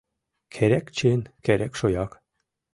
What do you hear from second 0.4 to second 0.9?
Керек